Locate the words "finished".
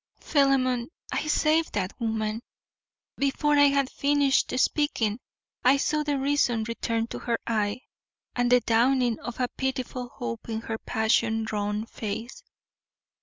3.91-4.51